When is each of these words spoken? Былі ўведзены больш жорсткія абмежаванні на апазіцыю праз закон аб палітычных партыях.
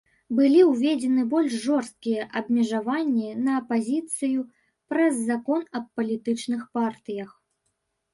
Былі 0.37 0.59
ўведзены 0.67 1.23
больш 1.33 1.57
жорсткія 1.65 2.23
абмежаванні 2.39 3.27
на 3.49 3.57
апазіцыю 3.61 4.41
праз 4.95 5.13
закон 5.29 5.61
аб 5.81 5.85
палітычных 6.01 6.65
партыях. 6.79 7.29